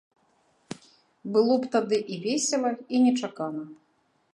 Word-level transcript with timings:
Было 1.37 1.53
б 1.65 1.71
тады 1.77 1.97
і 2.17 2.21
весела, 2.27 2.71
і 2.97 3.05
нечакана. 3.09 3.63